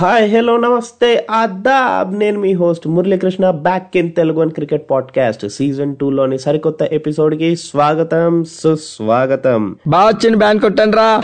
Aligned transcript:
Hi 0.00 0.36
hello 0.36 0.56
నమస్తే 0.56 1.26
ఆదాబ్. 1.30 2.18
నేను 2.18 2.40
మీ 2.40 2.52
host 2.52 2.88
Muralikrishna 2.88 3.50
back 3.50 3.96
in 3.96 4.12
Telugu 4.12 4.40
and 4.40 4.52
cricket 4.52 4.90
podcast 4.90 5.48
season 5.48 5.96
two 5.96 6.10
లోని 6.10 6.38
సరికొత్త 6.38 6.82
ఎపిసోడ్కి 6.82 7.56
స్వాగతం 7.56 8.44
సుస్వాగతం. 8.44 9.76
బాగా 9.86 10.06
వచ్చింది 10.06 10.36
బ్యాన్ 10.36 10.60
కొట్టండి 10.60 10.96
రా 10.96 11.22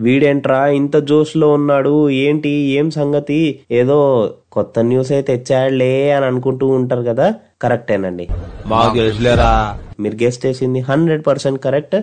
వీడేంట్రా 0.00 0.66
ఇంత 0.66 0.96
జోష్లో 0.96 1.52
ఉన్నాడు 1.52 2.10
ఏంటి 2.10 2.48
ఏం 2.48 2.90
సంగతి? 2.90 3.60
ఏదో 3.70 4.30
కొత్త 4.52 4.80
న్యూస్ 4.80 5.12
అయితే 5.12 5.36
తెచ్చాడులే 5.36 6.10
అని 6.12 6.26
అనుకుంటూ 6.26 6.66
ఉంటారు 6.66 7.02
కదా? 7.02 7.34
కరెక్టేనండి 7.62 8.28
తెలుసులేరా 8.94 9.78
మీరు 10.00 10.14
గెస్ట్ 10.22 10.46
చేసింది 10.46 10.80
హండ్రెడ్ 10.80 11.26
పర్సెంట్ 11.26 11.60
కరెక్ట్ 11.60 11.96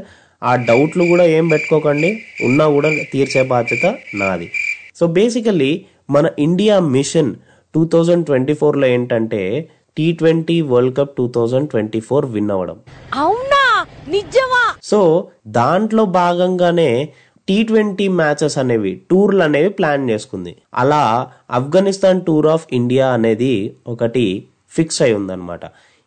ఆ 0.44 0.56
డౌట్లు 0.56 1.04
కూడా 1.04 1.26
ఏం 1.26 1.48
పెట్టుకోకండి. 1.48 2.24
ఉన్నా 2.46 2.70
కూడా 2.70 2.90
తీర్చే 3.14 3.44
బాధ్యత 3.44 3.96
నాది. 4.16 4.52
సో 4.96 5.08
బేసికల్లీ 5.08 5.86
మన 6.10 6.30
India 6.40 6.80
mission 6.80 7.36
two 7.76 7.86
thousand 7.86 8.26
twenty 8.26 8.54
ఫోర్లో 8.54 8.88
ఏంటంటే 8.88 9.70
T 9.98 10.12
twenty 10.12 10.62
world 10.62 10.98
cup 10.98 11.18
two 11.18 11.28
thousand 11.28 11.70
twenty 11.70 12.00
four 12.00 12.26
win 12.26 12.52
అవ్వడం. 12.52 12.80
అవునా? 13.14 13.86
నిజమా? 14.08 14.76
సో 14.84 15.28
దాంట్లో 15.48 16.06
భాగంగానే 16.06 17.10
టీ 17.48 17.64
ట్వంటీ 17.64 18.08
మ్యాచెస్ 18.08 18.58
అనేవి 18.58 19.02
టూర్లు 19.12 19.44
అనేవి 19.44 19.70
ప్లాన్ 19.70 20.10
చేసుకుంది. 20.10 20.56
అలా 20.76 21.28
ఆఫ్ఘనిస్తాన్ 21.52 22.22
టూర్ 22.22 22.48
ఆఫ్ 22.48 22.68
ఇండియా 22.74 23.08
అనేది 23.08 23.74
ఒకటి 23.88 24.44
ఫిక్స్ 24.70 25.02
అయి 25.02 25.14
ఉందన్నమాట. 25.14 25.60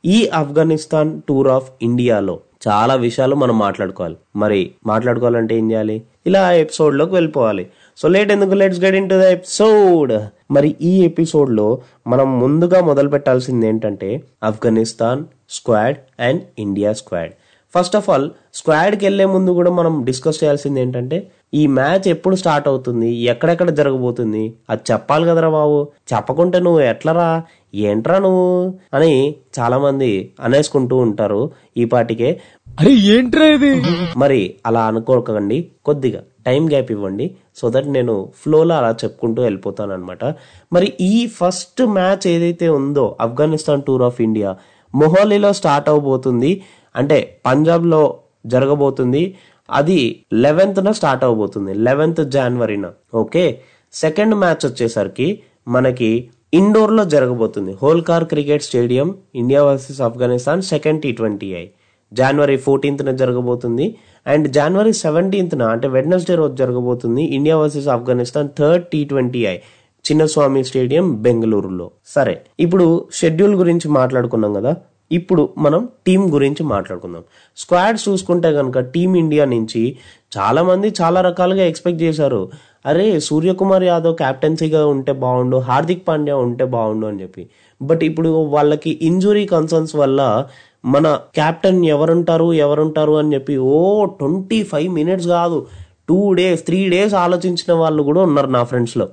ఈ 0.05 0.29
ఆఫ్ఘనిస్తాన్ 0.29 1.23
టూర్ 1.29 1.49
ఆఫ్ 1.49 1.71
ఇండియాలో 1.83 2.41
చాలా 2.69 2.95
విషయాలు 2.95 3.35
మనం 3.35 3.59
మాట్లాడుకోవాలి. 3.59 4.17
మరి 4.37 4.71
మాట్లాడుకోవాలంటే 4.87 5.59
ఏం 5.59 5.71
చేయాలి? 5.71 6.03
ఇలా 6.27 6.53
ఎపిసోడ్లోకి 6.53 7.15
వెళ్ళిపోవాలి. 7.15 7.67
సో 7.97 8.09
లేట్ 8.09 8.33
ఎందుకు? 8.33 8.51
Let's 8.51 8.81
get 8.81 8.97
into 9.11 9.15
the 9.15 9.23
episode 9.23 10.13
మరి 10.51 10.77
ఈ 10.81 11.05
ఎపిసోడ్లో 11.05 11.79
మనం 12.07 12.41
ముందుగా 12.41 12.81
మొదలు 12.81 13.09
పెట్టాల్సింది 13.09 13.67
ఏంటంటే 13.67 14.23
Afghanistan 14.45 15.25
squad 15.51 15.97
and 16.21 16.43
India 16.59 16.93
squad. 16.93 17.33
First 17.79 17.97
of 17.97 18.11
all 18.11 18.31
స్క్వాడ్కి 18.55 19.07
వెళ్ళే 19.07 19.25
ముందు 19.25 19.51
కూడా 19.51 19.71
మనం 19.71 20.05
డిస్కస్ 20.05 20.45
చేయాల్సింది 20.45 20.81
ఏంటంటే 20.81 21.27
ఈ 21.55 21.67
మ్యాచ్ 21.67 22.09
ఎప్పుడు 22.09 22.37
స్టార్ట్ 22.37 22.69
అవుతుంది? 22.69 23.11
ఎక్కడెక్కడ 23.15 23.71
జరగబోతుంది? 23.71 24.55
అది 24.71 24.81
చెప్పాలి 24.93 25.25
కదరా 25.25 25.49
బాబు. 25.49 25.89
చెప్పకుంటే 26.15 26.61
నువ్వు 26.61 26.81
ఎట్లరా? 26.81 27.43
ఏంట్రా 27.75 28.19
నువ్వు? 28.19 28.75
అని 28.95 29.35
చాలా 29.59 29.79
మంది 29.79 30.33
అనేసుకుంటూ 30.41 30.97
ఉంటారు 30.97 31.51
ఈ 31.77 31.85
పాటికే. 31.85 32.41
అరే 32.81 32.93
ఏంట్రా 32.93 33.47
ఇది? 33.47 33.83
మరి 34.17 34.55
అలా 34.67 34.85
అనుకోకండి. 34.85 35.69
కొద్దిగా 35.85 36.23
టైం 36.47 36.71
గ్యాప్ 36.71 36.93
ఇవ్వండి. 36.93 37.35
సో 37.57 37.71
దట్ 37.71 37.89
నేను 37.89 38.29
ఫ్లోలో 38.43 38.75
అలా 38.75 38.91
చెప్పుకుంటూ 39.05 39.43
వెళ్ళిపోతాను 39.43 39.93
అనమాట 39.93 40.25
మరి 40.73 40.93
ఈ 41.01 41.27
ఫస్ట్ 41.27 41.83
మ్యాచ్ 41.83 42.27
ఏదైతే 42.27 42.69
ఉందో 42.69 43.17
ఆఫ్ఘనిస్తాన్ 43.21 43.83
టూర్ 43.83 44.03
ఆఫ్ 44.03 44.21
ఇండియా 44.21 44.57
మొహాలీలో 44.95 45.53
స్టార్ట్ 45.53 45.89
అవబోతుంది. 45.89 46.63
అంటే 46.97 47.41
పంజాబ్లో 47.47 48.19
జరగబోతుంది. 48.47 49.35
అది 49.71 50.25
లెవెన్త్న 50.33 50.91
స్టార్ట్ 50.91 51.25
అవబోతుంది. 51.25 51.75
లెవెన్త్ 51.75 52.31
జనవరిన 52.31 52.91
ఓకే 53.15 53.61
సెకండ్ 53.93 54.35
మ్యాచ్ 54.35 54.67
వచ్చేసరికి 54.67 55.41
మనకి 55.69 56.29
ఇండోర్లో 56.55 57.05
జరగబోతుంది. 57.05 57.77
Holkar 57.83 58.25
cricket 58.25 58.63
stadium 58.63 59.15
India 59.35 59.65
versus 59.65 60.01
Afghanistan 60.01 60.63
second 60.63 61.03
T 61.03 61.13
twenty 61.13 61.53
I 61.53 61.67
జనవరి 62.13 62.57
ఫోర్టీన్త్న 62.57 63.11
జరగబోతుంది. 63.11 63.97
అండ్ 64.27 64.49
జనవరి 64.49 64.93
సెవెంటీన్త్న 64.93 65.63
అంటే 65.63 65.89
వెడ్నెస్డే 65.89 66.35
రోజు 66.35 66.55
జరగబోతుంది 66.55 67.23
India 67.23 67.57
versus 67.57 67.89
Afghanistan 67.89 68.49
third 68.59 68.87
T 68.87 69.05
twenty 69.05 69.45
I 69.45 69.57
Chinnaswamy 70.05 70.65
stadium 70.65 71.23
బెంగళూరులో 71.23 71.91
సరే. 72.07 72.41
ఇప్పుడు 72.61 73.09
షెడ్యూల్ 73.13 73.55
గురించి 73.55 73.89
మాట్లాడుకున్నాం 73.91 74.55
కదా? 74.55 74.77
ఇప్పుడు 75.13 75.49
మనం 75.59 75.89
టీం 76.07 76.35
గురించి 76.35 76.63
మాట్లాడుకుందాం. 76.63 77.25
స్క్వాడ్ 77.57 78.09
చూసుకుంటే 78.09 78.53
కనుక 78.53 78.79
టీం 78.79 79.15
ఇండియా 79.15 79.45
నుంచి 79.45 79.97
చాలామంది 80.39 80.95
చాలా 81.01 81.21
రకాలుగా 81.21 81.65
ఎక్స్పెక్ట్ 81.65 82.03
చేశారు. 82.03 82.51
అరే 82.87 83.21
సూర్యకుమార్ 83.21 83.85
యాదవ్ 83.85 84.17
క్యాప్టెన్సీగా 84.17 84.87
ఉంటే 84.87 85.13
బాగుండు 85.13 85.57
హార్దిక్ 85.57 86.09
పాండ్యా 86.09 86.37
ఉంటే 86.37 86.65
బాగుండు 86.65 87.07
అని 87.07 87.23
చెప్పి. 87.23 87.49
బట్ 87.83 88.05
ఇప్పుడు 88.05 88.29
వాళ్ళకి 88.29 88.99
ఇంజురీ 89.03 89.47
కన్సర్న్స్ 89.47 89.97
వల్ల 89.97 90.47
మన 90.85 91.19
క్యాప్టెన్ 91.35 91.85
ఎవరుంటారు 91.85 92.53
ఎవరుంటారు 92.53 93.13
అని 93.13 93.35
చెప్పి 93.35 93.57
ఓ 93.57 94.05
ట్వంటీ 94.05 94.63
ఫైవ్ 94.63 94.95
మినిట్స్ 94.95 95.27
కాదు. 95.27 95.67
టూ 96.09 96.33
డేస్ 96.33 96.67
త్రీ 96.67 96.89
డేస్ 96.89 97.15
ఆలోచించిన 97.15 97.73
వాళ్ళు 97.73 98.03
కూడా 98.03 98.23
ఉన్నారు 98.23 98.47
నా 98.47 98.65
ఫ్రెండ్స్లో. 98.65 99.09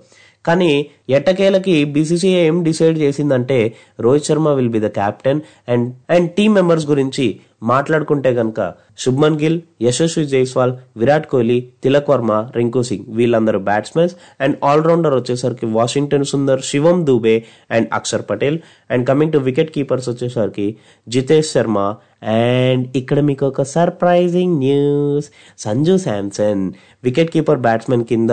కానీ 0.46 0.72
ఎట్టకేలకి 1.10 1.76
బీసీసీఐ 1.94 2.44
ఏం 2.48 2.58
డిసైడ్ 2.64 2.98
చేసిందంటే 2.98 3.60
Rohit 4.00 4.28
Sharma 4.28 4.50
will 4.50 4.70
be 4.70 4.80
the 4.80 4.92
captain 4.96 5.40
and 5.68 5.88
and 6.10 6.30
team 6.32 6.56
members 6.56 6.86
గురించి 6.86 7.26
మాట్లాడుకుంటే 7.64 8.32
గనక 8.32 8.62
శుభ్మన్ 9.00 9.38
గిల్ 9.40 9.58
యశస్వి 9.82 10.24
జైస్వాల్ 10.26 10.74
విరాట్ 10.98 11.28
కోహ్లీ 11.28 11.58
తిలక్ 11.84 12.10
వర్మ 12.10 12.32
రింకు 12.56 12.82
సింగ్ 12.84 13.06
వీళ్ళందరూ 13.10 13.60
బ్యాట్స్మెన్స్ 13.60 14.14
అండ్ 14.40 14.56
ఆల్రౌండర్ 14.64 15.16
వచ్చేసరికి 15.16 15.68
Washington 15.74 16.26
Sundar 16.26 16.62
Shivam 16.62 17.00
Dube 17.08 17.36
and 17.72 17.88
Akshar 17.94 18.26
Patel 18.30 18.58
and 18.90 19.06
coming 19.08 19.34
to 19.34 19.42
wicket 19.48 19.72
keepers 19.72 20.10
వచ్చేసరికి 20.10 20.68
జితేష్ 21.08 21.52
శర్మ 21.54 21.78
అండ్ 22.24 22.98
ఇక్కడ 22.98 23.20
మీకు 23.20 23.46
ఒక 23.46 23.62
surprising 23.62 24.60
news 24.60 25.32
Sanju 25.58 25.98
Samson 25.98 26.72
wicket 27.04 27.32
keeper 27.32 27.60
batsmen 27.60 28.04
కింద 28.04 28.32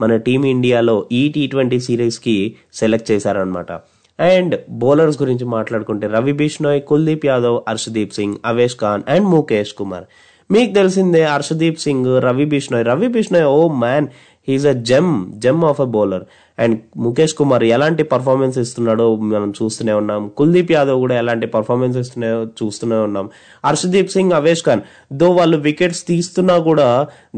మన 0.00 0.16
టీం 0.16 0.44
ఇండియాలో 0.44 1.08
ఈ 1.12 1.28
టీ 1.28 1.46
ట్వంటీ 1.46 1.80
సిరీస్కి 1.80 2.56
సెలెక్ట్ 2.74 3.10
చేశారనమాట 3.10 3.72
అండ్ 4.20 4.60
బౌలర్స్ 4.70 5.22
గురించి 5.22 5.44
మాట్లాడుకుంటే 5.44 6.06
రవి 6.06 6.32
బిష్నోయ్ 6.32 6.82
కుల్దీప్ 6.82 7.26
యాదవ్ 7.26 7.60
హర్షదీప్ 7.68 8.12
సింగ్ 8.12 8.36
అవేష్ 8.44 8.76
ఖాన్ 8.80 9.02
అండ్ 9.08 9.26
ముఖేష్ 9.26 9.74
కుమార్. 9.74 10.04
మీకు 10.52 10.74
తెలిసిందే 10.74 11.24
Harshdeep 11.24 11.80
Singh 11.80 12.22
Ravi 12.22 12.44
Bishnoi. 12.44 12.84
Ravi 12.84 13.08
Bishnoi 13.08 13.44
oh 13.44 13.64
oh 13.64 13.68
man 13.68 14.06
he's 14.48 14.66
a 14.66 14.74
gem 14.90 15.10
gem 15.44 15.62
of 15.70 15.80
a 15.84 15.88
bowler 15.96 16.24
and 16.58 16.76
Mukesh 17.04 17.34
Kumar 17.40 17.64
ఎలాంటి 17.76 18.02
పర్ఫార్మెన్స్ 18.12 18.56
ఇస్తున్నాడో 18.62 19.06
మనం 19.32 19.50
చూస్తూనే 19.58 19.92
ఉన్నాం. 20.00 20.22
కుల్దీప్ 20.38 20.72
యాదవ్ 20.76 20.98
కూడా 21.04 21.14
ఎలాంటి 21.22 21.46
పర్ఫార్మెన్స్ 21.54 21.96
ఇస్తూనే 22.02 22.30
చూస్తూనే 22.60 22.98
ఉన్నాం. 23.08 23.26
హర్షదీప్ 23.66 24.10
సింగ్ 24.16 24.34
అవేష్ 24.40 24.64
ఖాన్ 24.64 24.82
దో 25.12 25.28
వాళ్ళు 25.38 25.58
వికెట్స్ 25.68 26.02
తీస్తున్నా 26.10 26.56
కూడా 26.68 26.88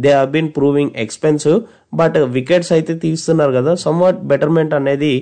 they 0.05 0.13
have 0.19 0.31
been 0.37 0.51
proving 0.59 0.91
expensive 1.05 1.59
but 1.95 2.19
wickets 2.39 2.73
అయితే 2.73 2.95
తీస్తున్నారు 2.95 3.53
కదా. 3.53 3.75
సమ్వాట్ 3.87 4.21
బెటర్మెంట్ 4.33 4.75
అనేది 4.81 5.13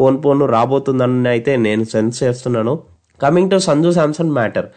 పోన్ 0.00 0.18
పోను 0.24 0.46
రాబోతుందని 0.46 1.28
అయితే 1.28 1.52
నేను 1.66 1.84
సెన్స్ 1.84 2.16
చేస్తున్నాను. 2.22 2.74
Coming 3.22 3.50
to 3.50 3.58
Sanju 3.68 3.90
Samson 3.90 4.32
matter 4.38 4.68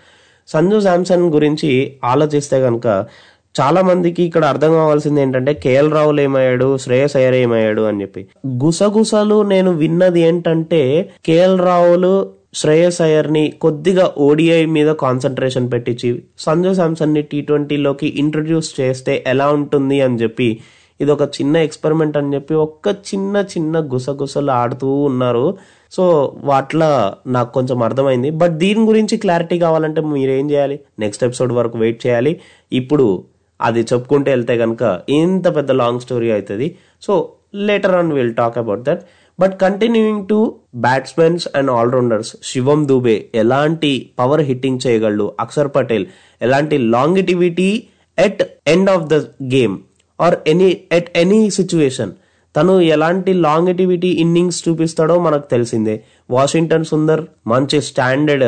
Sanju 0.47 0.77
Samson 0.79 1.23
గురించి 1.31 1.69
ఆలోచిస్తే 2.05 2.57
కనుక 2.61 2.87
చాలా 3.59 3.81
మందికి 3.81 4.23
ఇక్కడ 4.23 4.45
అర్థం 4.45 4.71
కావాల్సింది 4.71 5.21
ఏంటంటే 5.21 5.53
కేఎల్ 5.53 5.91
రాహుల్ 5.91 6.19
ఏమయ్యాడు 6.19 6.77
శ్రేయస్ 6.77 7.15
అయ్యర్ 7.15 7.35
ఏమయ్యాడు 7.35 7.81
అని 7.81 8.01
చెప్పి. 8.01 8.27
గుసగుసలు 8.47 9.43
నేను 9.43 9.71
విన్నది 9.71 10.21
ఏంటంటే 10.21 11.09
కేఎల్ 11.25 11.59
రాహుల్ 11.59 12.25
శ్రేయస్ 12.55 13.01
అయ్యర్ని 13.01 13.53
కొద్దిగా 13.61 14.13
ఓడిఐ 14.17 14.65
మీద 14.65 14.87
కాన్సన్ట్రేషన్ 14.87 15.71
పెట్టించి 15.71 16.23
సంజు 16.39 16.73
శాంసన్ని 16.73 17.21
టీ 17.21 17.41
ట్వంటీలోకి 17.41 18.07
ఇంట్రడ్యూస్ 18.07 18.81
చేస్తే 18.81 19.23
ఎలా 19.27 19.49
ఉంటుంది 19.49 20.01
అని 20.01 20.15
చెప్పి 20.15 20.59
ఇది 21.01 21.11
ఒక 21.11 21.21
చిన్న 21.21 21.57
ఎక్స్పెరిమెంట్ 21.57 22.17
అని 22.17 22.33
చెప్పి 22.33 22.53
ఒక్క 22.53 22.87
చిన్న 22.87 23.37
చిన్న 23.37 23.79
గుసగుసలు 23.79 24.51
ఆడుతూ 24.51 24.93
ఉన్నారు. 25.01 25.57
సో 25.91 26.33
వాట్లా 26.43 27.13
నాకు 27.27 27.53
కొంచెం 27.53 27.83
అర్థమైంది. 27.83 28.29
బట్ 28.29 28.51
దీని 28.51 28.79
గురించి 28.79 29.17
క్లారిటీ 29.17 29.59
కావాలంటే 29.59 30.01
మీరు 30.01 30.31
ఏం 30.31 30.51
చేయాలి? 30.51 30.79
నెక్స్ట్ 30.99 31.23
ఎపిసోడ్ 31.23 31.53
వరకు 31.53 31.77
వెయిట్ 31.77 32.07
చేయాలి. 32.07 32.39
ఇప్పుడు 32.73 33.23
అది 33.61 33.81
చెప్పుకుంటే 33.81 34.31
వెళ్తే 34.31 34.57
కనుక 34.57 35.01
ఇంత 35.09 35.55
పెద్ద 35.55 35.71
లాంగ్ 35.71 35.99
స్టోరీ 35.99 36.31
అవుతుంది. 36.31 36.77
So 37.01 37.13
later 37.55 37.95
on 37.95 38.13
will 38.13 38.33
talk 38.33 38.57
about 38.57 38.83
that 38.83 39.01
but 39.39 39.59
continuing 39.59 40.27
to 40.27 40.55
batsmens 40.75 41.47
and 41.55 41.71
allrounders 41.71 42.35
Shivam 42.43 42.87
Dube 42.87 43.29
ఎలాంటి 43.35 44.11
పవర్ 44.19 44.41
హిట్టింగ్ 44.41 44.79
చేయగలడు? 44.87 45.35
అక్షర్ 45.39 45.71
పటేల్ 45.75 46.05
ఎలాంటి 46.41 46.77
longevity 46.77 47.69
at 48.17 48.43
end 48.67 48.89
of 48.89 49.05
the 49.05 49.15
game 49.55 49.77
or 50.21 50.37
any 50.47 50.69
at 50.91 51.17
any 51.17 51.49
situation 51.49 52.13
తను 52.55 52.79
ఎలాంటి 52.79 53.33
లాంగిటివిటీ 53.33 54.07
ఇన్నింగ్స్ 54.07 54.69
చూపిస్తాడో 54.69 55.19
మనకు 55.19 55.47
తెలిసిందే. 55.49 56.03
Washington 56.31 56.85
Sundar 56.85 57.21
మంచి 57.47 57.81
standard 57.81 58.45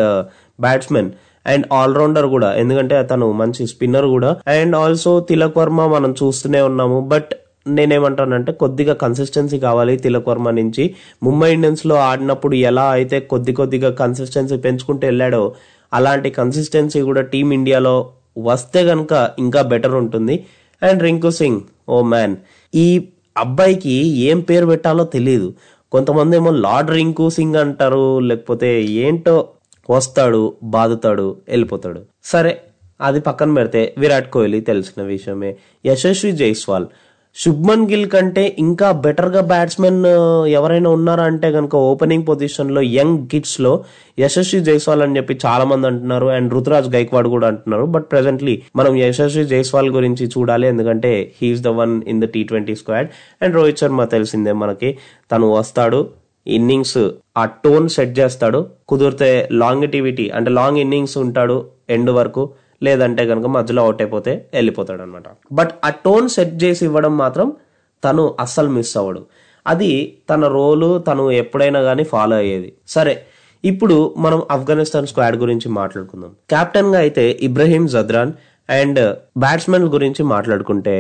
batsmen 0.62 1.09
uh, 1.12 1.17
and 1.50 1.66
allrounder 1.74 2.28
కూడా. 2.28 2.50
ఎందుకంటే 2.54 2.96
అతను 2.98 3.31
మంచి 3.31 3.68
స్పిన్నర్ 3.68 4.06
కూడా. 4.06 4.31
అండ్ 4.48 4.75
ఆల్సో 4.75 5.19
తిలక్ 5.30 5.57
వర్మ 5.57 5.86
మనం 5.88 6.12
చూస్తూనే 6.12 6.62
ఉన్నాము. 6.62 7.00
బట్ 7.01 7.31
నేనేమంటానంటే 7.68 8.51
కొద్దిగా 8.51 8.94
కన్సిస్టెన్సీ 8.94 9.60
కావాలి 9.60 9.98
తిలక్ 9.98 10.30
వర్మ 10.30 10.50
నుంచి. 10.50 10.84
ముంబై 11.24 11.54
ఇండియన్స్లో 11.54 11.96
ఆడినప్పుడు 11.96 12.56
ఎలా 12.56 12.86
అయితే 12.90 13.19
కొద్ది 13.19 13.54
కొద్దిగా 13.54 13.90
కన్సిస్టెన్సీ 13.92 14.57
పెంచుకుంటూ 14.57 15.07
వెళ్ళాడో 15.07 15.44
అలాంటి 15.94 16.30
కన్సిస్టెన్సీ 16.30 17.01
కూడా 17.01 17.22
టీం 17.22 17.51
ఇండియాలో 17.51 17.96
వస్తే 18.38 18.81
గనక 18.81 19.13
ఇంకా 19.40 19.62
బెటర్ 19.62 19.96
ఉంటుంది. 19.96 20.36
And 20.81 21.04
Rinku 21.04 21.30
Singh 21.30 21.62
oh 21.90 22.01
man. 22.04 22.36
ఈ 22.75 22.88
అబ్బాయికి 23.38 23.96
ఏం 24.30 24.40
పేరు 24.40 24.66
పెట్టాలో 24.66 25.04
తెలియదు 25.04 25.54
కొంతమంది 25.92 26.36
ఏమో 26.38 26.51
లార్డ్ 26.66 26.92
రింకు 26.92 27.25
సింగ్ 27.30 27.56
అంటారు 27.56 28.19
లేకపోతే 28.19 28.69
ఏంటో 29.06 29.36
వస్తాడు 29.89 30.53
బాదుతాడు 30.63 31.36
వెళ్ళిపోతాడు. 31.50 32.01
సరే 32.24 32.62
అది 33.01 33.19
పక్కన 33.19 33.53
పెడితే 33.53 33.95
విరాట్ 33.97 34.31
కోహ్లీ 34.31 34.62
తెలిసిన 34.62 35.03
విషయమే. 35.03 35.56
యశస్వి 35.86 36.31
జైస్వాల్. 36.31 36.86
శుభ్మన్ 37.36 37.89
గిల్ 37.89 38.09
కంటే 38.09 38.56
ఇంకా 38.59 38.91
బెటర్గా 38.91 39.41
బ్యాట్స్మెన్ 39.41 40.06
ఎవరైనా 40.47 40.89
ఉన్నారా 40.89 41.24
అంటే 41.24 41.51
కనుక 41.51 41.75
ఓపెనింగ్ 41.75 42.27
పొజిషన్లో 42.27 42.81
యంగ్ 42.81 43.27
కిడ్స్లో 43.27 43.83
యశస్వి 44.19 44.62
జైస్వాల్ 44.62 45.01
అని 45.01 45.18
చెప్పి 45.18 45.39
చాలా 45.45 45.63
మంది 45.63 45.88
అంటున్నారు. 45.88 46.25
అండ్ 46.25 46.53
రుతురాజ్ 46.53 46.95
గైక్వాడ్ 46.95 47.27
కూడా 47.27 47.47
అంటున్నారు. 47.47 47.83
బట్ 47.83 48.06
ప్రెసెంట్లీ 48.12 48.62
మనం 48.75 48.95
యశస్వి 48.95 49.45
జైస్వాల్ 49.45 49.89
గురించి 49.89 50.27
చూడాలి. 50.27 50.68
ఎందుకంటే 50.68 51.31
he's 51.41 51.62
the 51.62 51.68
one 51.68 52.01
in 52.07 52.21
the 52.21 52.24
T 52.24 52.44
twenty 52.44 52.75
squad. 52.75 53.09
And 53.41 53.56
Rohit 53.56 53.77
Sharma 53.77 54.03
తెలిసిందే 54.03 54.51
మనకి. 54.51 54.97
తను 55.31 55.51
వస్తాడు. 55.51 56.09
ఇన్నింగ్స్ 56.57 56.98
ఆ 57.38 57.46
టోన్ 57.63 57.90
సెట్ 57.90 58.19
చేస్తాడు. 58.19 58.60
కుదిరితే 58.90 59.30
లాంగిటివిటీ 59.51 60.30
అంటే 60.30 60.51
లాంగ్ 60.51 60.78
ఇన్నింగ్స్ 60.78 61.18
ఉంటాడు 61.18 61.57
ఎండ్ 61.90 62.12
వరకు. 62.12 62.44
లేదంటే 62.84 63.28
కనుక 63.28 63.46
మధ్యలో 63.46 63.81
అవుట్ 63.84 64.01
అయిపోతే 64.01 64.34
వెళ్ళిపోతాడు 64.54 65.01
అనమాట 65.01 65.24
బట్ 65.51 65.72
ఆ 65.86 65.90
టోన్ 66.06 66.30
సెట్ 66.30 66.63
చేసి 66.63 66.86
ఇవ్వడం 66.86 67.18
మాత్రం 67.18 67.48
తను 68.04 68.36
అస్సలు 68.40 68.69
మిస్ 68.69 68.98
అవ్వడు. 68.98 69.22
అది 69.68 69.92
తన 70.30 70.48
రోలు 70.48 71.00
తను 71.00 71.31
ఎప్పుడైనా 71.31 71.81
కానీ 71.81 72.04
ఫాలో 72.04 72.36
అయ్యేది. 72.36 72.69
సరే 72.88 73.13
ఇప్పుడు 73.66 74.16
మనం 74.18 74.42
ఆఫ్ఘనిస్తాన్ 74.51 75.07
స్క్వాడ్ 75.07 75.36
గురించి 75.36 75.69
మాట్లాడుకుందాం. 75.69 76.31
కెప్టెన్గా 76.50 77.00
అయితే 77.00 77.25
ఇబ్రహీం 77.42 77.88
జద్రాన్ 77.88 78.31
అండ్ 78.69 79.01
బ్యాట్స్మెన్ 79.38 79.88
గురించి 79.96 80.24
మాట్లాడుకుంటే 80.24 80.96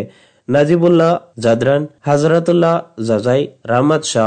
నజీబుల్లా 0.49 1.09
జద్రాన్ 1.39 1.87
హజరతుల్లా 2.07 2.73
జజై 3.07 3.41
రహమద్ 3.65 4.03
షా 4.03 4.25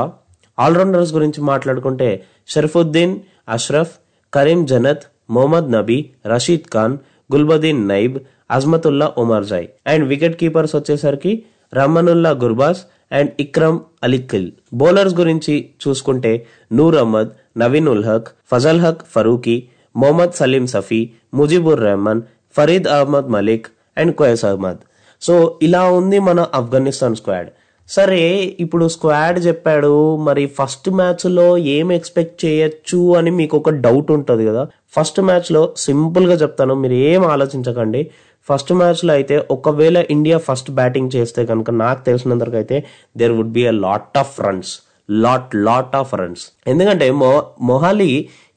ఆల్రౌండర్స్ 0.58 1.14
గురించి 1.14 1.40
మాట్లాడుకుంటే 1.40 2.26
Sharafuddin 2.49 3.20
Ashraf 3.49 3.94
Karim 4.34 4.66
Janat 4.66 5.04
Mohammad 5.31 5.72
Nabi 5.72 6.10
Rashid 6.26 6.69
Khan 6.72 6.99
Gulbadin 7.32 7.88
Naib 7.88 8.19
Azmatullah 8.50 9.12
Omarzai 9.19 9.69
and 9.87 10.08
wicket 10.08 10.40
keepers 10.40 10.76
వచ్చేసరికి 10.76 11.44
రహమనుల్లా 11.75 12.31
గుర్బాస్ 12.31 12.82
అండ్ 13.12 13.31
ఇక్రమ్ 13.40 13.81
అలిఖిల్ 14.04 14.52
బౌలర్స్ 14.75 15.14
గురించి 15.14 15.70
చూసుకుంటే 15.88 16.46
నూర్ 16.72 16.96
అహ్మద్ 16.96 17.31
నవీన్ 17.58 17.88
ఉల్ 17.88 18.04
హక్ 18.04 18.28
ఫజల్ 18.52 18.81
హక్ 18.81 19.02
ఫరూకీ 19.14 19.69
మొహమ్మద్ 19.96 20.32
సలీం 20.32 20.66
సఫీ 20.66 21.10
ముజిబుర్ 21.34 21.81
రెహమాన్ 21.81 22.22
ఫరీద్ 22.56 22.88
అహ్మద్ 22.88 23.28
మలిక్ 23.28 23.66
అండ్ 23.99 24.14
కోయస్ 24.14 24.44
అహ్మద్. 24.44 24.78
సో 25.22 25.58
ఇలా 25.62 25.90
ఉంది 25.90 26.19
మన 26.19 26.46
ఆఫ్ఘనిస్తాన్ 26.54 27.16
స్క్వాడ్. 27.16 27.49
సరే 27.88 28.20
ఇప్పుడు 28.61 28.88
స్క్వాడ్ 28.88 29.46
చెప్పాడు 29.46 29.90
మరి 30.17 30.46
ఫస్ట్ 30.58 30.90
మ్యాచ్లో 30.90 31.46
ఏం 31.58 31.93
ఎక్స్పెక్ట్ 31.93 32.44
చేయొచ్చు 32.44 33.17
అని 33.17 33.31
మీకు 33.31 33.56
ఒక 33.56 33.70
డౌట్ 33.84 34.11
ఉంటుంది 34.11 34.46
కదా. 34.46 34.62
ఫస్ట్ 34.96 35.20
మ్యాచ్లో 35.20 35.73
సింపుల్గా 35.76 36.34
చెప్తాను 36.34 36.75
మీరు 36.75 36.94
ఏం 37.11 37.25
ఆలోచించకండి. 37.26 38.02
ఫస్ట్ 38.49 38.73
మ్యాచ్లో 38.73 39.14
అయితే 39.14 39.46
ఒకవేళ 39.50 40.05
ఇండియా 40.11 40.38
ఫస్ట్ 40.38 40.70
బ్యాటింగ్ 40.70 41.11
చేస్తే 41.17 41.46
కనుక 41.46 41.70
నాకు 41.70 42.05
తెలిసినంతవరకు 42.05 42.56
అయితే 42.56 42.79
there 43.17 43.32
would 43.32 43.52
be 43.52 43.67
a 43.67 43.75
lot 43.85 44.19
of 44.19 44.40
runs 44.40 44.73
lot 45.11 45.55
lot 45.55 45.96
of 45.96 46.14
runs 46.14 46.43
ఎందుకంటే 46.67 47.11
మొ 47.11 47.31
మొహాలి 47.61 48.11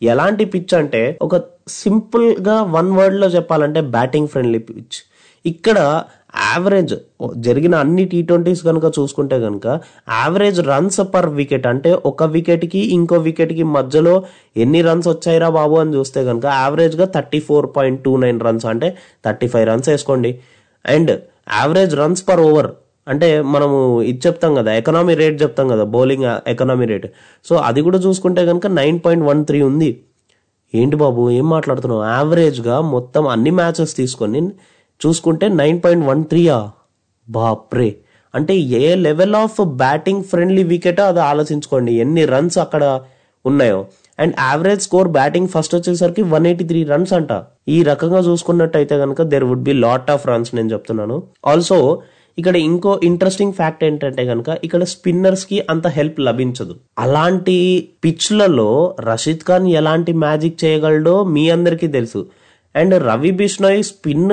ఎలాంటి 0.04 0.45
పిచ్ 0.45 0.74
అంటే 0.74 1.01
ఒక 1.21 1.36
సింపుల్గా 1.75 2.62
వన్ 2.78 2.92
వర్డ్లో 2.92 3.28
చెప్పాలంటే 3.28 3.81
బ్యాటింగ్ 3.95 4.28
ఫ్రెండ్లీ 4.28 4.60
పిచ్ 4.60 4.98
ఇక్కడ 5.45 5.80
యావరేజ్ 6.44 6.94
జరిగిన 7.46 7.76
అన్ని 7.84 8.04
టీ 8.12 8.20
ట్వంటీస్ 8.30 8.62
కనుక 8.68 8.86
చూసుకుంటే 8.98 9.38
కనుక 9.46 9.68
యావరేజ్ 10.22 10.60
రన్స్ 10.70 11.00
పర్ 11.14 11.30
వికెట్ 11.40 11.68
అంటే 11.72 11.92
ఒక 12.12 12.24
వికెట్కి 12.36 12.82
ఇంకో 12.98 13.18
వికెట్కి 13.28 13.66
మధ్యలో 13.78 14.16
ఎన్ని 14.64 14.82
రన్స్ 14.88 15.08
వచ్చాయిరా 15.14 15.50
బాబు 15.58 15.76
అని 15.84 15.94
చూస్తే 15.98 16.24
కనుక 16.30 16.46
యావరేజ్గా 16.62 17.06
thirty 17.16 17.40
four 17.48 17.68
point 17.78 18.02
two 18.06 18.14
nine 18.24 18.42
runs 18.48 18.66
అంటే 18.74 18.90
థర్టీ 19.28 19.50
ఫైవ్ 19.54 19.68
రన్స్ 19.72 19.90
వేసుకోండి. 19.94 20.32
And 20.86 21.14
average 21.60 21.96
runs 22.02 22.24
per 22.30 22.44
over 22.48 22.70
అంటే 23.08 23.28
మనము 23.54 23.78
ఇది 24.10 24.20
చెప్తాం 24.28 24.52
కదా 24.60 24.72
ఎకనామీ 24.81 25.14
రేట్ 25.22 25.36
చెప్తాం 25.42 25.68
కదా 25.74 25.84
బౌలింగ్ 25.96 26.26
ఎకనామీ 26.54 26.86
రేట్ 26.92 27.08
సో 27.46 27.56
అది 27.70 27.81
కూడా 27.88 27.98
చూసుకుంటే 28.06 28.42
కనుక 28.46 28.68
నైన్ 28.80 28.98
పాయింట్ 29.06 29.26
వన్ 29.30 29.42
త్రీ 29.50 29.60
ఉంది. 29.70 29.90
ఏంటి 30.74 30.96
బాబు 31.02 31.24
ఏం 31.40 31.46
మాట్లాడుతున్నావు? 31.50 32.04
యావరేజ్గా 32.14 32.78
మొత్తం 32.94 33.24
అన్ని 33.34 33.52
మ్యాచెస్ 33.60 33.94
తీసుకొని 34.00 34.42
చూసుకుంటే 35.06 35.47
నైన్ 35.47 35.81
పాయింట్ 35.86 36.06
వన్ 36.06 36.24
త్రీయా? 36.24 36.71
బాప్రే. 37.30 37.95
అంటే 38.36 38.56
ఏ 38.56 38.95
level 38.95 39.36
of 39.36 39.65
batting 39.65 40.24
friendly 40.24 40.63
wicket? 40.63 41.00
అది 41.00 41.19
ఆలోచించుకోండి. 41.19 41.94
ఎన్ని 41.94 42.25
రన్స్ 42.25 42.57
అక్కడ 42.57 43.01
ఉన్నాయో. 43.45 43.86
And 44.19 44.36
average 44.39 44.81
score 44.81 45.07
batting 45.07 45.47
first 45.47 45.75
వచ్చేసరికి 45.75 46.21
వన్ 46.21 46.47
ఎయిటీ 46.47 46.63
త్రీ 46.63 46.83
రన్స్ 46.83 47.13
అంట. 47.13 47.44
ఈ 47.68 47.83
రకంగా 47.83 48.19
చూసుకున్నట్టయితే 48.19 48.97
కనుక 48.97 49.21
there 49.21 49.44
would 49.44 49.63
be 49.63 49.74
lot 49.74 50.12
of 50.12 50.27
runs 50.27 50.56
నేను 50.56 50.71
చెప్తున్నాను. 50.71 51.24
ఆల్సో 51.45 52.01
ఇక్కడ 52.38 52.56
ఇంకో 52.56 53.01
ఇంట్రెస్టింగ్ 53.03 53.53
ఫ్యాక్ట్ 53.53 53.83
ఏంటంటే 53.83 54.25
కనుక 54.25 54.45
ఇక్కడ 54.63 54.83
స్పిన్నర్స్కి 54.83 55.63
అంత 55.69 55.88
హెల్ప్ 55.88 56.19
లభించదు. 56.19 56.75
అలాంటి 57.00 57.89
పిచ్లలో 58.03 58.95
రషీద్ 59.00 59.47
ఖాన్ 59.47 59.68
ఎలాంటి 59.68 60.13
మ్యాజిక్ 60.13 60.63
చేయగలడో 60.63 61.24
మీ 61.24 61.50
అందరికీ 61.50 61.88
తెలుసు. 61.88 62.27
And 62.75 63.07
Ravi 63.07 63.31
Bishnoi 63.31 63.83
spin 63.83 64.30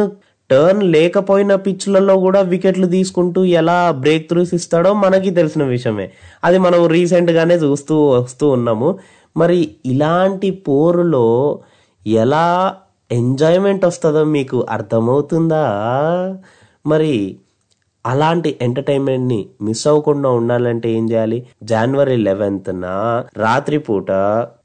turn 0.53 0.83
లేకపోయిన 0.83 1.55
పిచ్లలో 1.55 2.17
కూడా 2.17 2.41
వికెట్లు 2.41 2.87
తీసుకుంటూ 2.87 3.45
ఎలా 3.45 3.91
బ్రేక్ 3.91 4.29
త్రూస్ 4.29 4.55
ఇస్తాడో 4.55 4.93
మనకి 4.93 5.31
తెలిసిన 5.31 5.65
విషయమే. 5.65 6.11
అది 6.45 6.59
మనం 6.59 6.87
రీసెంట్గానే 6.87 7.55
చూస్తూ 7.55 8.07
వస్తూ 8.07 8.49
ఉన్నాము. 8.49 8.99
మరి 9.37 9.75
ఇలాంటి 9.87 10.51
పోరులో 10.51 11.59
ఎలా 12.07 12.77
ఎంజాయ్మెంట్ 13.13 13.85
వస్తుందో 13.85 14.25
మీకు 14.25 14.67
అర్థమవుతుందా? 14.71 15.65
మరి 16.87 17.37
అలాంటి 18.07 18.59
ఎంటర్టైన్మెంట్ని 18.63 19.47
మిస్ 19.63 19.87
అవ్వకుండా 19.87 20.29
ఉండాలంటే 20.29 20.91
ఏం 20.91 21.11
చేయాలి? 21.11 21.47
జనవరి 21.63 22.17
లెవెన్త్న 22.17 22.87
రాత్రిపూట 23.37 24.07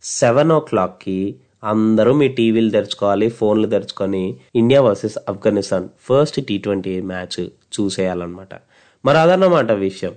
సెవెన్ 0.03 0.51
ఓ 0.51 0.59
క్లాక్కి 0.59 1.35
అందరూ 1.63 2.13
మీ 2.13 2.27
టీవీలు 2.27 2.69
తెరుచుకోవాలి 2.69 3.29
ఫోన్లు 3.29 3.67
తెరుచుకొని 3.67 4.35
India 4.55 4.81
versus 4.81 5.17
Afghanistan 5.29 5.87
first 6.09 6.45
T 6.45 6.57
twenty 6.57 7.01
match 7.01 7.41
చూసేయాలన్నమాట. 7.79 8.49
మరి 9.05 9.17
అదన్నమాట 9.17 9.71
విషయం. 9.71 10.13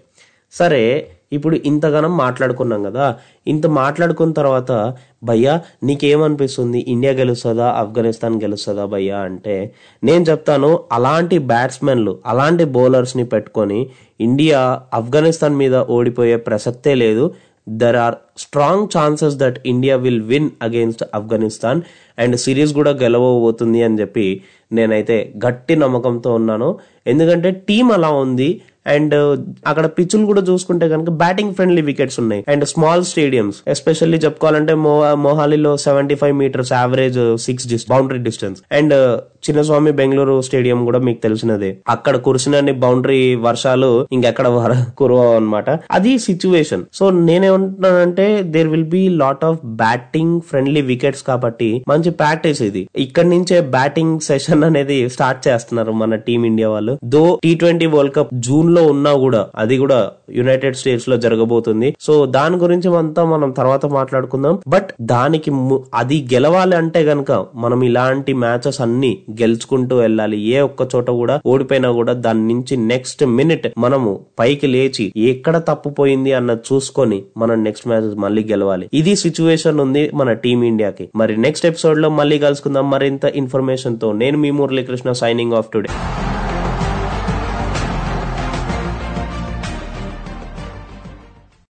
సరే 0.53 1.11
ఇప్పుడు 1.33 1.57
ఇంతగానం 1.57 2.17
మాట్లాడుకున్నాం 2.17 2.83
కదా 2.83 3.17
ఇంత 3.47 3.67
మాట్లాడుకున్న 3.67 4.33
తర్వాత 4.33 4.95
భయ్యా 5.25 5.61
నీకేమనిపిస్తుంది? 5.83 6.79
ఇండియా 6.89 7.13
గెలుస్తుందా? 7.13 7.67
ఆఫ్ఘనిస్తాన్ 7.71 8.43
గెలుస్తుందా 8.43 8.85
భయ్యా 8.85 9.19
అంటే 9.19 9.75
నేను 10.05 10.25
చెప్తాను 10.25 10.85
అలాంటి 10.93 11.39
బ్యాట్స్మెన్లు 11.39 12.19
అలాంటి 12.27 12.65
బౌలర్స్ని 12.65 13.25
పెట్టుకొని 13.25 13.91
ఇండియా 14.21 14.81
ఆఫ్ఘనిస్తాన్ 14.95 15.57
మీద 15.57 15.75
ఓడిపోయే 15.75 16.37
ప్రసక్తే 16.37 16.95
లేదు. 16.95 17.35
There 17.69 17.97
are 17.97 18.15
strong 18.39 18.87
chances 18.99 19.37
that 19.37 19.59
India 19.67 19.97
will 19.97 20.23
win 20.23 20.51
against 20.63 21.05
Afghanistan 21.15 21.83
and 22.19 22.37
series 22.37 22.73
కూడా 22.73 22.91
గెలవబోతుంది 22.91 23.83
అని 23.83 24.01
చెప్పి 24.01 24.43
నేనైతే 24.73 25.33
గట్టి 25.47 25.77
నమ్మకంతో 25.77 26.35
ఉన్నాను. 26.35 26.79
ఎందుకంటే 27.07 27.51
టీం 27.51 27.93
అలా 27.93 28.11
ఉంది. 28.11 28.63
అండ్ 28.87 29.45
అక్కడ 29.67 29.87
పిచ్చులు 29.87 30.27
కూడా 30.27 30.41
చూసుకుంటే 30.41 30.89
కనుక 30.89 31.11
బ్యాటింగ్ 31.11 31.55
ఫ్రెండ్లీ 31.55 31.83
వికెట్స్ 31.83 32.21
ఉన్నాయి. 32.21 32.45
అండ్ 32.49 32.65
స్మాల్ 32.65 33.05
స్టేడియంస్ 33.05 33.57
ఎస్పెషల్లీ 33.69 34.19
చెప్పుకోవాలంటే 34.19 34.75
మో- 34.75 35.15
మొహాలీలో 35.15 35.77
seventy 35.77 36.15
five 36.15 36.37
meters 36.37 36.73
average 36.73 37.37
six 37.37 37.87
boundary 37.91 38.19
distance. 38.19 38.61
And 38.73 39.21
Chinnaswamy 39.41 39.93
Bengaluru 39.93 40.41
stadium 40.41 40.85
కూడా 40.85 40.99
మీకు 40.99 41.23
తెలిసినదే. 41.23 41.77
అక్కడ 41.89 42.17
కురిసినన్ని 42.17 42.73
బౌండరీ 42.73 43.35
వర్షాలు 43.35 44.07
ఇంకెక్కడ 44.13 44.49
వర- 44.49 44.91
కురవవు 44.91 45.37
అనమాట 45.37 45.71
అది 45.71 46.19
సిచ్యువేషన్. 46.19 46.85
సో 46.95 47.11
నేనేమంటున్నానంటే 47.11 48.43
there 48.43 48.69
will 48.69 48.85
be 48.85 49.09
lot 49.09 49.45
of 49.45 49.59
batting 49.65 50.41
friendly 50.41 50.81
wickets 50.81 51.23
కాబట్టి 51.23 51.85
మంచి 51.89 52.11
ప్రాక్టీస్ 52.11 52.63
ఇది. 52.63 52.89
ఇక్కడ 52.97 53.25
నుంచే 53.25 53.61
బ్యాటింగ్ 53.61 54.21
సెషన్ 54.21 54.65
అనేది 54.65 55.09
స్టార్ట్ 55.09 55.49
చేస్తున్నారు 55.49 55.93
మన 55.93 56.15
టీం 56.15 56.45
ఇండియా 56.45 56.69
వాళ్ళు. 56.69 56.99
Though 57.05 57.41
T 57.43 57.55
twenty 57.55 57.87
world 57.87 58.15
cup 58.15 58.35
June 58.35 58.70
లో 58.75 58.83
ఉన్నా 58.87 59.13
కూడా 59.25 59.41
అది 59.57 59.77
కూడా 59.79 59.99
యునైటెడ్ 60.31 60.77
స్టేట్స్లో 60.77 61.17
జరగబోతుంది. 61.17 61.89
సో 62.01 62.15
దాని 62.37 62.57
గురించి 62.57 62.89
అంతా 62.97 63.25
మనం 63.25 63.51
తర్వాత 63.51 63.87
మాట్లాడుకుందాం. 63.87 64.57
బట్ 64.69 64.89
దానికి 65.13 65.51
అది 65.95 66.19
గెలవాలి 66.35 66.77
అంటే 66.77 67.03
గనక 67.03 67.33
మనం 67.55 67.81
ఇలాంటి 67.83 68.33
మ్యాచెస్ 68.45 68.81
అన్ని 68.81 69.13
గెలుచుకుంటూ 69.41 69.97
వెళ్ళాలి. 69.97 70.39
ఏ 70.55 70.61
ఒక్క 70.61 70.89
చోట 70.95 71.11
కూడా 71.21 71.37
ఓడిపోయినా 71.47 71.91
కూడా 71.91 72.13
దాని 72.27 72.43
నుంచి 72.49 72.77
నెక్స్ట్ 72.93 73.25
మినిట్ 73.39 73.69
మనము 73.79 74.13
పైకి 74.39 74.67
లేచి 74.67 75.07
ఎక్కడ 75.31 75.57
తప్పుపోయింది 75.69 76.33
అన్నది 76.33 76.65
చూసుకొని 76.71 77.21
మనం 77.37 77.65
నెక్స్ట్ 77.65 77.89
మ్యాచ్ 77.89 78.09
మళ్ళీ 78.25 78.45
గెలవాలి. 78.51 78.89
ఇది 78.95 79.15
సిచ్యువేషన్ 79.17 79.81
ఉంది 79.81 80.05
మన 80.15 80.33
టీం 80.45 80.61
ఇండియాకి 80.63 81.09
మరి 81.17 81.37
నెక్స్ట్ 81.47 81.67
ఎపిసోడ్లో 81.67 82.11
మళ్ళీ 82.21 82.39
కలుసుకుందాం. 82.39 82.87
మరింత 82.91 83.25
ఇన్ఫర్మేషన్తో. 83.43 84.11
నేను 84.23 84.39
మీ 84.39 84.51
మురళీకృష్ణ 84.61 85.11
సైనింగ్ 85.23 85.57
ఆఫ్ 85.61 85.71
టుడే 85.75 85.91